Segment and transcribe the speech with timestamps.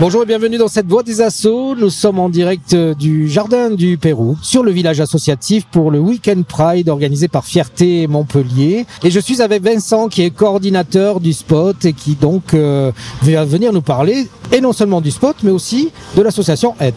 [0.00, 1.76] Bonjour et bienvenue dans cette voie des assauts.
[1.76, 6.00] Nous sommes en direct euh, du Jardin du Pérou, sur le village associatif pour le
[6.00, 8.86] Weekend Pride organisé par Fierté Montpellier.
[9.04, 12.90] Et je suis avec Vincent qui est coordinateur du spot et qui donc euh,
[13.22, 16.94] va venir nous parler, et non seulement du spot, mais aussi de l'association Aide.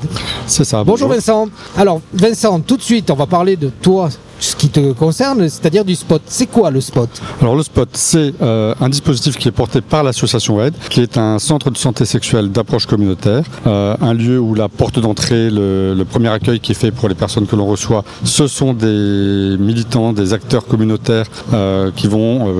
[0.47, 0.83] C'est ça.
[0.83, 1.49] Bonjour Vincent.
[1.77, 4.09] Alors Vincent, tout de suite, on va parler de toi
[4.39, 6.21] ce qui te concerne, c'est-à-dire du spot.
[6.27, 7.09] C'est quoi le spot
[7.41, 11.17] Alors le spot, c'est euh, un dispositif qui est porté par l'association Aide, qui est
[11.17, 16.05] un centre de santé sexuelle d'approche communautaire, euh, un lieu où la porte d'entrée, le,
[16.09, 20.13] premier accueil qui est fait pour les personnes que l'on reçoit, ce sont des militants,
[20.13, 22.55] des acteurs communautaires euh, qui vont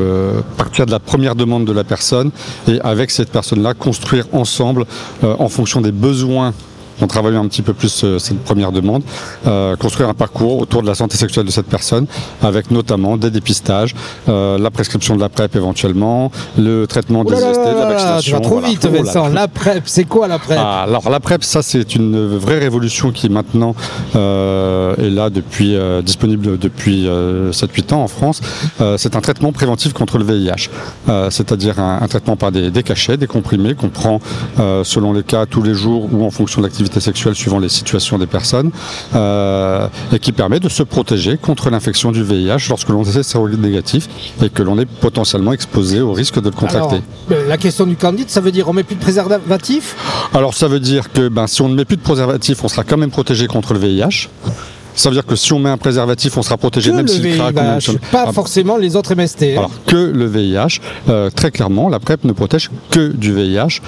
[0.57, 2.31] partir de la première demande de la personne
[2.67, 4.85] et avec cette personne-là construire ensemble
[5.23, 6.53] en fonction des besoins
[7.01, 9.03] on travaille un petit peu plus euh, cette première demande,
[9.45, 12.07] euh, construire un parcours autour de la santé sexuelle de cette personne,
[12.41, 13.95] avec notamment des dépistages,
[14.29, 18.21] euh, la prescription de la PrEP éventuellement, le traitement des IST, la vaccination.
[18.21, 18.67] Tu vas trop voilà.
[18.69, 19.27] vite, Oh Vincent.
[19.27, 19.33] là.
[19.33, 20.57] La PrEP, c'est quoi la PrEP?
[20.59, 23.75] Ah, alors la PrEP, ça c'est une vraie révolution qui maintenant
[24.15, 28.41] euh, est là depuis euh, disponible depuis euh, 7-8 ans en France.
[28.97, 30.69] C'est un traitement préventif contre le VIH,
[31.29, 34.19] c'est-à-dire un, un traitement par des, des cachets, des comprimés qu'on prend
[34.83, 38.17] selon les cas tous les jours ou en fonction de l'activité sexuelle suivant les situations
[38.17, 38.71] des personnes,
[39.15, 44.07] euh, et qui permet de se protéger contre l'infection du VIH lorsque l'on est séronégatif
[44.43, 46.95] et que l'on est potentiellement exposé au risque de le contracter.
[47.29, 49.95] Alors, euh, la question du candide, ça veut dire on met plus de préservatif
[50.33, 52.83] Alors ça veut dire que ben, si on ne met plus de préservatif, on sera
[52.83, 54.29] quand même protégé contre le VIH.
[54.95, 57.11] Ça veut dire que si on met un préservatif, on sera protégé que même le
[57.11, 57.53] s'il craque.
[57.55, 59.43] ou même VIH, si- pas Ah, forcément les autres MST.
[59.55, 59.59] hein.
[59.59, 60.79] alors que le VIH,
[61.09, 63.79] euh, très clairement, la PrEP ne protège que du VIH.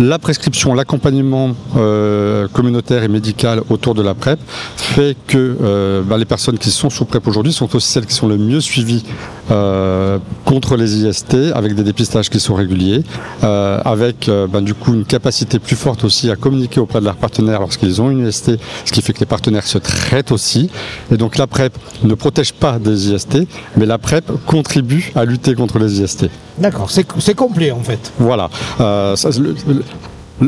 [0.00, 4.40] La prescription, l'accompagnement euh, communautaire et médical autour de la PrEP
[4.76, 8.14] fait que euh, bah, les personnes qui sont sous PrEP aujourd'hui sont aussi celles qui
[8.14, 9.04] sont le mieux suivies
[9.50, 13.02] euh, contre les IST, avec des dépistages qui sont réguliers,
[13.42, 17.60] avec bah, du coup une capacité plus forte aussi à communiquer auprès de leurs partenaires
[17.60, 18.52] lorsqu'ils ont une IST,
[18.84, 20.70] ce qui fait que les partenaires se traitent aussi.
[21.12, 25.54] Et donc la PrEP ne protège pas des IST, mais la PrEP contribue à lutter
[25.54, 26.28] contre les IST.
[26.58, 28.12] D'accord, c'est complet en fait.
[28.18, 28.48] Voilà.
[28.80, 29.16] Euh,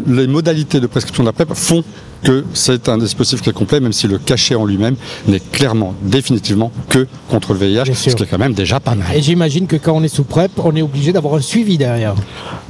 [0.06, 1.84] les modalités de prescription de la PrEP font
[2.24, 4.96] que c'est un dispositif qui est complet, même si le cachet en lui-même
[5.28, 8.10] n'est clairement, définitivement que contre le VIH, Bien sûr.
[8.12, 9.06] ce qui est quand même déjà pas mal.
[9.14, 12.14] Et j'imagine que quand on est sous PrEP, on est obligé d'avoir un suivi derrière.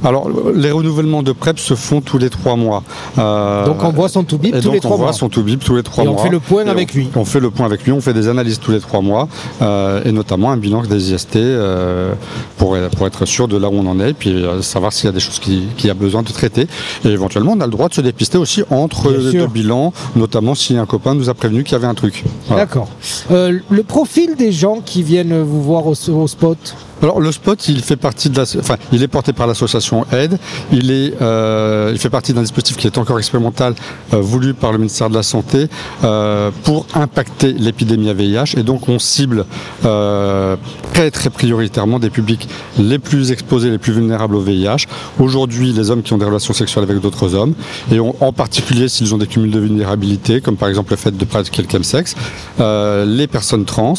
[0.03, 2.83] Alors, les renouvellements de PrEP se font tous les trois mois.
[3.17, 5.13] Euh, Donc on voit son tout bip et tous les trois on voit mois.
[5.13, 6.23] son tout bip tous les trois Et on mois.
[6.23, 7.09] fait le point Et avec on- lui.
[7.15, 9.27] On fait le point avec lui, on fait des analyses tous les trois mois,
[9.61, 12.13] euh, et notamment un bilan des IST euh,
[12.57, 15.09] pour, pour être sûr de là où on en est, puis euh, savoir s'il y
[15.09, 16.67] a des choses qui, qui a besoin de traiter.
[17.05, 20.77] Et éventuellement, on a le droit de se dépister aussi entre Bien bilans, notamment si
[20.77, 22.23] un copain nous a prévenu qu'il y avait un truc.
[22.49, 22.89] D'accord.
[23.31, 27.83] Euh, le profil des gens qui viennent vous voir au spot, Alors le spot, il
[27.83, 30.39] fait partie de la, enfin, il est porté par l'association Aide.
[30.71, 33.75] Il est, euh, il fait partie d'un dispositif qui est encore expérimental,
[34.11, 35.67] euh, voulu par le ministère de la Santé
[36.03, 38.57] euh, pour impacter l'épidémie à VIH.
[38.57, 39.45] Et donc on cible
[39.85, 40.55] euh,
[40.93, 42.49] très très prioritairement des publics
[42.79, 44.87] les plus exposés, les plus vulnérables au VIH.
[45.19, 47.53] Aujourd'hui, les hommes qui ont des relations sexuelles avec d'autres hommes,
[47.91, 51.25] et en particulier s'ils ont des cumuls de vulnérabilité, comme par exemple le fait de
[51.25, 52.15] pratiquer le chemsex,
[52.57, 53.93] les personnes trans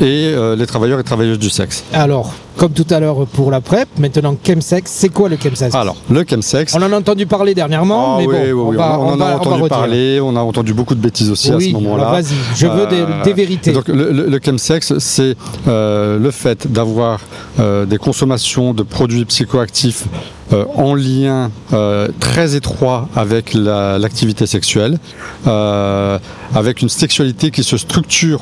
[0.00, 1.84] et euh, les travailleurs et travailleuses du sexe.
[1.92, 5.74] alors, comme tout à l'heure pour la PrEP, maintenant chemsex, c'est quoi le chemsex?
[5.74, 6.74] Alors, le chemsex.
[6.74, 9.02] On en a entendu parler dernièrement, Ah mais oui, bon, oui, on, oui, va, on,
[9.12, 12.10] en on a entendu parler, on a entendu beaucoup de bêtises aussi à ce moment-là.
[12.10, 13.72] vas-y, je veux des- des vérités.
[13.72, 15.36] Donc le, le, le chemsex, c'est
[15.68, 17.20] euh, le fait d'avoir
[17.60, 20.04] euh, des consommations de produits psychoactifs
[20.52, 24.98] euh, en lien euh, très étroit avec la- l'activité sexuelle,
[25.46, 26.18] euh,
[26.54, 28.40] avec une sexualité qui se structure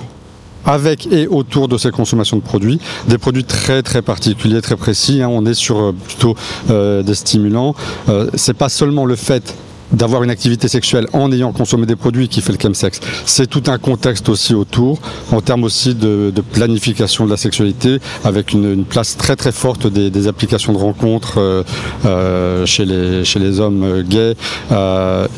[0.67, 5.23] avec et autour de ces consommations de produits, des produits très très particuliers, très précis.
[5.23, 5.29] hein.
[5.31, 6.35] on est sur euh, plutôt
[6.71, 7.75] euh, des stimulants.
[8.09, 9.55] Euh, c'est pas seulement le fait
[9.93, 13.01] d'avoir une activité sexuelle en ayant consommé des produits qui fait le chemsex.
[13.25, 15.01] C'est tout un contexte aussi autour,
[15.33, 20.29] en termes aussi de, planification de la sexualité, avec une, place très très forte des,
[20.29, 21.63] applications de rencontres euh,
[22.05, 24.35] euh, chez, les, chez les hommes euh, gays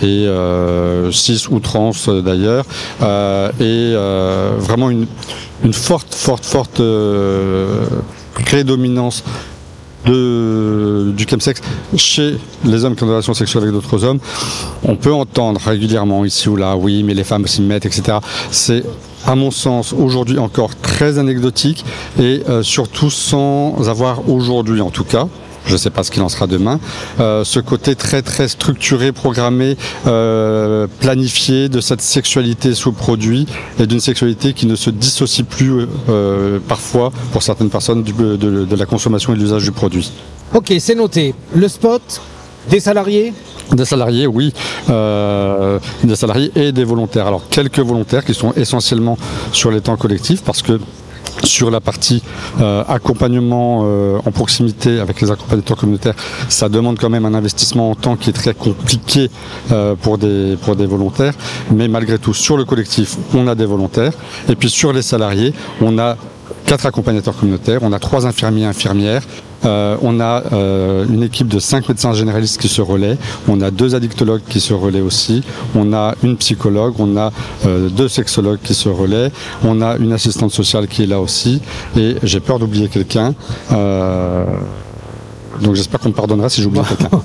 [0.02, 1.92] et cis ou trans
[2.24, 2.64] d'ailleurs,
[3.60, 3.94] et
[4.58, 5.06] vraiment une,
[5.64, 6.80] une forte, forte, forte
[8.44, 9.24] prédominance
[10.06, 11.60] du chemsex
[11.96, 14.18] chez les hommes qui ont des relations sexuelles avec d'autres hommes.
[14.84, 18.18] On peut entendre régulièrement ici ou là, oui, mais les femmes s'y mettent, etc.
[18.50, 18.84] C'est
[19.26, 21.84] à mon sens, aujourd'hui encore très anecdotique
[22.18, 25.28] et euh, surtout sans avoir aujourd'hui en tout cas,
[25.68, 26.80] je ne sais pas ce qu'il en sera demain.
[27.18, 29.76] ce côté très très structuré, programmé,
[31.00, 33.46] planifié de cette sexualité sous produit
[33.78, 35.86] et d'une sexualité qui ne se dissocie plus
[36.66, 40.10] parfois pour certaines personnes de, de la consommation et de l'usage du produit.
[40.54, 41.34] Ok, c'est noté.
[41.54, 42.20] Le spot,
[42.70, 43.32] des salariés?
[43.72, 44.54] Des salariés, oui,
[44.88, 47.26] euh, des salariés et des volontaires.
[47.26, 49.18] Alors quelques volontaires qui sont essentiellement
[49.52, 50.80] sur les temps collectifs parce que
[51.44, 52.22] sur la partie
[52.60, 56.14] euh, accompagnement euh, en proximité avec les accompagnateurs communautaires,
[56.48, 59.30] ça demande quand même un investissement en temps qui est très compliqué
[60.02, 61.34] pour, des, pour des volontaires.
[61.72, 64.12] Mais malgré tout, sur le collectif, on a des volontaires.
[64.48, 66.16] Et puis sur les salariés, on a
[66.66, 69.22] quatre accompagnateurs communautaires, on a trois infirmiers infirmières,
[69.64, 73.16] euh, on a euh, une équipe de cinq médecins généralistes qui se relaient,
[73.48, 75.42] on a deux addictologues qui se relaient aussi,
[75.74, 77.32] on a une psychologue, on a
[77.66, 79.30] euh, deux sexologues qui se relaient,
[79.64, 81.60] on a une assistante sociale qui est là aussi,
[81.96, 83.34] et j'ai peur d'oublier quelqu'un.
[85.62, 87.22] Donc j'espère qu'on me pardonnera si j'oublie quelqu'un.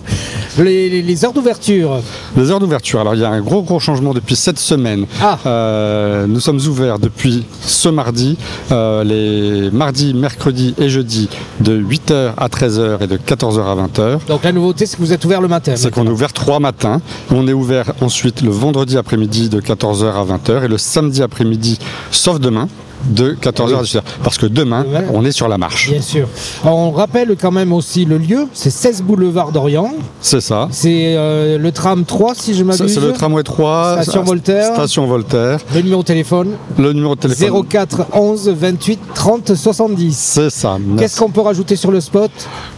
[0.64, 2.02] Les, heures d'ouverture
[2.38, 3.00] Les heures d'ouverture.
[3.00, 5.06] Alors il y a un gros gros changement depuis cette semaine.
[5.22, 5.40] Ah.
[5.46, 8.38] Euh, nous sommes ouverts depuis ce mardi,
[8.72, 14.28] euh, les mardis, mercredis et jeudis de 8h à 13h et de 14h à 20h.
[14.28, 15.74] Donc la nouveauté c'est que vous êtes ouvert le matin.
[15.76, 17.02] C'est qu'on est ouvert trois matins.
[17.32, 21.80] On est ouvert ensuite le vendredi après-midi de 14h à 20h et le samedi après-midi,
[22.12, 22.68] sauf demain,
[23.06, 24.02] de 14h à 18h.
[24.24, 25.90] Parce que demain, on est sur la marche.
[25.90, 26.28] Bien sûr.
[26.64, 29.94] on rappelle quand même aussi le lieu, c'est 16 boulevard d'Orient.
[30.22, 30.68] C'est ça.
[30.72, 32.94] C'est euh, le tram 3, si je m'abuse.
[32.94, 34.04] C'est le tramway 3.
[34.04, 34.74] Station Voltaire.
[34.74, 35.60] Station Voltaire.
[35.74, 36.52] Le numéro de téléphone.
[36.78, 37.66] Le numéro de téléphone.
[37.68, 40.18] 04 11 28 30 70.
[40.18, 40.78] C'est ça.
[40.98, 42.32] Qu'est-ce qu'on peut rajouter sur le spot?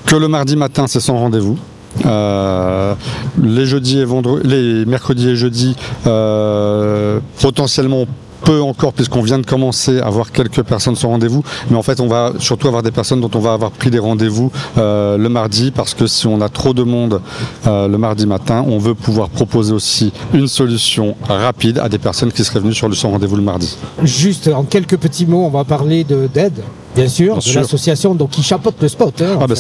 [0.06, 1.57] Que le mardi matin, c'est sans rendez-vous.
[2.06, 2.94] Euh,
[3.42, 5.75] les jeudis et vendredis, les mercredis et jeudis,
[6.07, 8.06] euh, potentiellement
[8.45, 12.00] peu encore puisqu'on vient de commencer à avoir quelques personnes sur rendez-vous, mais en fait
[12.00, 15.30] on va surtout avoir des personnes dont on va avoir pris des rendez-vous euh, le
[15.30, 17.21] mardi parce que si on a trop de monde
[17.65, 22.31] euh, le mardi matin, on veut pouvoir proposer aussi une solution rapide à des personnes
[22.31, 23.77] qui seraient venues sur le sans rendez-vous le mardi.
[24.03, 26.62] Juste en quelques petits mots, on va parler d'aide
[26.95, 29.21] Bien sûr, de l'association donc qui chapeaute le spot.
[29.21, 29.56] Hein, ah bah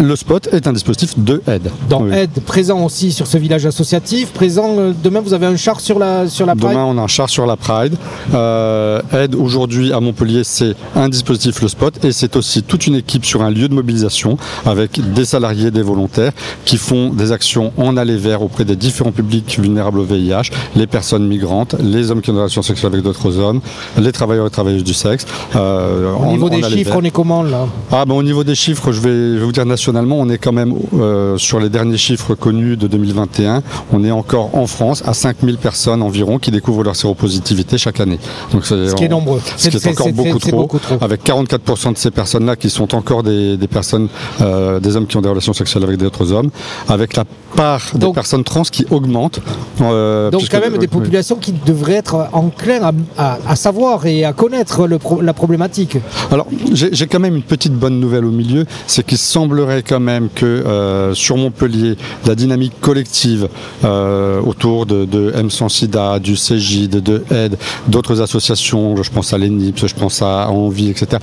[0.00, 1.70] le spot est un dispositif de aide.
[1.88, 4.30] Donc aide présent aussi sur ce village associatif.
[4.32, 6.70] Présent euh, demain vous avez un char sur la sur la Pride.
[6.70, 7.94] Demain on a un char sur la Pride.
[8.34, 12.96] Euh, aide aujourd'hui à Montpellier c'est un dispositif le spot et c'est aussi toute une
[12.96, 14.36] équipe sur un lieu de mobilisation
[14.66, 16.32] avec des salariés, des volontaires
[16.64, 20.86] qui font des actions en aller vers auprès des différents publics vulnérables au VIH, les
[20.86, 23.60] personnes migrantes, les hommes qui ont des relations sexuelles avec d'autres hommes,
[23.98, 25.26] les travailleurs et travailleuses du sexe.
[25.54, 27.66] Euh, au niveau des chiffres, on est comment là?
[27.90, 30.74] Ah, ben, Au niveau des chiffres, je vais, vous dire nationalement, on est quand même
[30.94, 33.62] euh, sur les derniers chiffres connus de 2021.
[33.92, 38.18] On est encore en France à 5000 personnes environ qui découvrent leur séropositivité chaque année.
[38.52, 39.40] Donc, ce qui est nombreux.
[39.56, 43.58] Ce qui est, encore beaucoup trop, Avec 44% de ces personnes-là qui sont encore des,
[43.70, 44.08] personnes,
[44.40, 46.50] euh, des hommes qui ont des relations sexuelles avec d'autres hommes,
[46.88, 47.24] avec la
[47.54, 49.40] part des personnes trans qui augmente.
[49.80, 54.86] Euh, donc quand même des populations qui devraient être enclins à, savoir et à connaître
[54.86, 55.98] la problématique.
[56.30, 60.28] Alors j'ai quand même une petite bonne nouvelle au milieu, c'est qu'il semblerait quand même
[60.34, 61.96] que euh, sur Montpellier,
[62.26, 63.48] la dynamique collective
[63.84, 67.56] euh, autour de, de M sans SIDA, du CJ, de Aide,
[67.88, 71.22] d'autres associations, je pense à l'ENIPS, je pense à Envie, etc.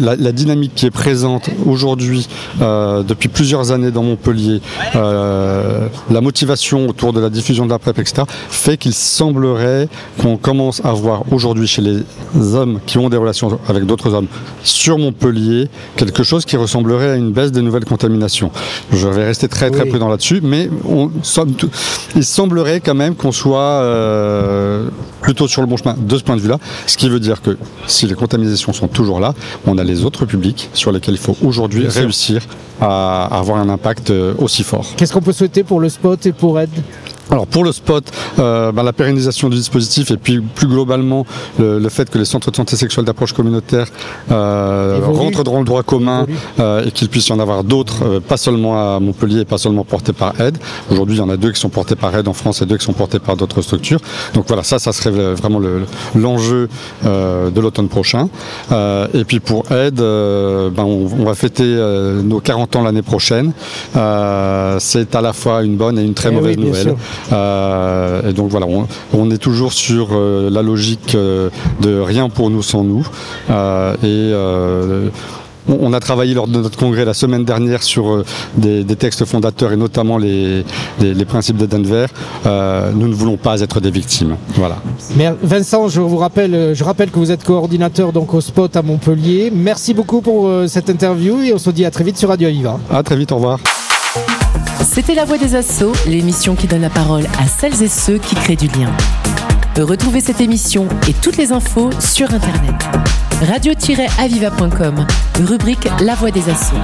[0.00, 2.28] La, la dynamique qui est présente aujourd'hui
[2.60, 4.60] depuis plusieurs années dans Montpellier,
[4.96, 9.88] euh, la motivation autour de la diffusion de la PrEP, etc., fait qu'il semblerait
[10.20, 12.02] qu'on commence à voir aujourd'hui chez les
[12.54, 14.28] hommes qui ont des relations avec d'autres hommes
[14.62, 18.50] sur Montpellier quelque chose qui ressemblerait à une baisse des nouvelles contaminations.
[18.92, 21.10] Je vais rester très très prudent là-dessus, mais on,
[22.16, 24.88] il semblerait quand même qu'on soit euh,
[25.20, 27.56] plutôt sur le bon chemin de ce point de vue-là, ce qui veut dire que
[27.86, 29.34] si les contaminations sont toujours là,
[29.66, 32.42] on a les autres publics sur lesquels il faut aujourd'hui réussir
[32.80, 34.86] à, avoir un impact euh, aussi fort.
[34.96, 36.70] Qu'est-ce qu'on peut souhaiter pour le spot et pour Ed?
[37.30, 41.26] Alors pour le spot, euh, bah, la pérennisation du dispositif et puis plus globalement
[41.58, 43.86] le, fait que les centres de santé sexuelle d'approche communautaire
[44.30, 46.26] euh, rentrent dans le droit commun
[46.58, 49.84] euh, et qu'il puisse y en avoir d'autres, pas seulement à Montpellier et pas seulement
[49.84, 50.58] portés par Aide.
[50.90, 52.76] Aujourd'hui, il y en a deux qui sont portés par Aide en France et deux
[52.76, 54.00] qui sont portés par d'autres structures.
[54.34, 55.60] Donc voilà, ça, ça serait vraiment
[56.14, 56.68] l'enjeu
[57.04, 58.28] de l'automne prochain.
[58.70, 61.64] et puis pour Aide, ben, on, va fêter
[62.22, 63.52] nos 40 ans l'année prochaine.
[63.94, 66.88] C'est à la fois une bonne et une très eh mauvaise nouvelle.
[66.88, 66.94] Euh,
[67.30, 68.66] et donc voilà,
[69.12, 73.06] on, est toujours sur euh, la logique euh, de rien pour nous sans nous.
[74.02, 74.32] et
[75.70, 78.24] on, a travaillé lors de notre congrès la semaine dernière sur
[78.56, 80.64] des, textes fondateurs et notamment les,
[81.00, 82.06] les, principes de Denver.
[82.94, 84.36] nous ne voulons pas être des victimes.
[84.54, 84.76] Voilà.
[85.16, 88.82] Mais Vincent, je vous rappelle, je rappelle que vous êtes coordinateur donc au Spot à
[88.82, 89.52] Montpellier.
[89.54, 92.78] Merci beaucoup pour cette interview et on se dit à très vite sur Radio Aviva.
[92.90, 93.58] À très vite, au revoir.
[94.82, 98.34] C'était La Voix des Assauts, l'émission qui donne la parole à celles et ceux qui
[98.34, 98.90] créent du lien.
[99.76, 102.74] Retrouvez cette émission et toutes les infos sur Internet.
[103.42, 105.06] Radio-aviva.com,
[105.44, 106.76] rubrique La Voix des Assauts.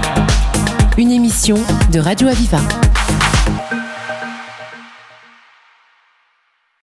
[0.96, 1.56] Une émission
[1.92, 2.60] de Radio Aviva.